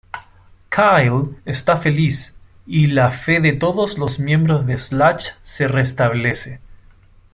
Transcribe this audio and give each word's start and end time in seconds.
Kyle 0.71 1.35
está 1.45 1.77
feliz, 1.77 2.35
y 2.65 2.87
la 2.87 3.11
fe 3.11 3.39
de 3.39 3.53
todos 3.53 3.99
los 3.99 4.17
miembros 4.17 4.65
de 4.65 4.79
Slash 4.79 5.27
se 5.43 5.67
restablece. 5.67 6.59